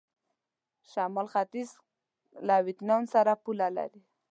شمال 0.91 1.27
ختيځ 1.33 1.69
کې 1.77 1.85
له 2.47 2.55
ویتنام 2.65 3.03
سره 3.13 3.31
پوله 3.43 3.67
لري. 3.77 4.01